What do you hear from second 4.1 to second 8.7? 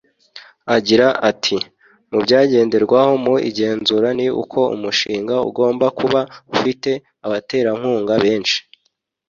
ni uko umushinga ugomba kuba ufite abaterankunga benshi